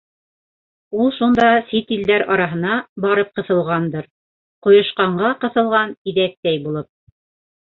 Ул 1.01 1.11
шунда 1.17 1.49
сит 1.73 1.93
илдәр 1.97 2.25
араһына 2.35 2.77
барып 3.05 3.29
ҡыҫылғандыр, 3.41 4.09
ҡойошҡанға 4.69 5.31
ҡыҫылған 5.45 5.97
тиҙәктәй 6.01 6.63
булып. 6.67 6.91